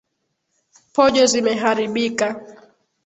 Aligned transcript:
Pojo 0.95 1.27
zimeharibika. 1.33 2.27